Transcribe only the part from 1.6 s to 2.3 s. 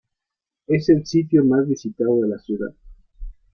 visitado de